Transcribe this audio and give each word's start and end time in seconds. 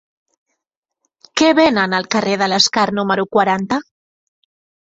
Què 1.41 1.51
venen 1.59 1.93
al 1.97 2.09
carrer 2.15 2.35
de 2.43 2.47
l'Escar 2.55 2.89
número 3.01 3.29
quaranta? 3.37 3.81